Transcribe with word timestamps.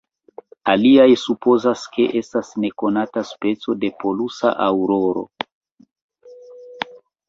Aliaj 0.71 1.11
supozas, 1.23 1.83
ke 1.97 2.07
estas 2.23 2.51
nekonata 2.65 3.25
speco 3.35 3.79
de 3.85 3.95
polusa 4.03 4.57
aŭroro. 4.71 5.29